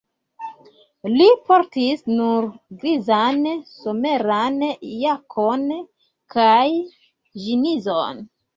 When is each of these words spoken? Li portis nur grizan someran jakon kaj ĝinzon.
Li 1.17 1.27
portis 1.49 2.01
nur 2.13 2.47
grizan 2.85 3.45
someran 3.75 4.59
jakon 5.05 5.69
kaj 6.37 6.67
ĝinzon. 7.47 8.29